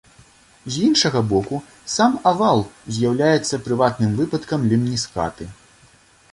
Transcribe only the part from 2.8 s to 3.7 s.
з'яўляецца